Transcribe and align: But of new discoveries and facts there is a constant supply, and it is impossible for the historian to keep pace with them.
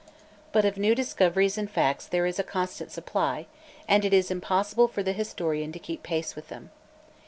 But 0.51 0.65
of 0.65 0.77
new 0.77 0.95
discoveries 0.95 1.59
and 1.59 1.69
facts 1.69 2.07
there 2.07 2.25
is 2.25 2.39
a 2.39 2.43
constant 2.43 2.91
supply, 2.91 3.45
and 3.87 4.03
it 4.03 4.15
is 4.15 4.31
impossible 4.31 4.87
for 4.87 5.03
the 5.03 5.13
historian 5.13 5.71
to 5.73 5.77
keep 5.77 6.01
pace 6.01 6.35
with 6.35 6.47
them. 6.47 6.71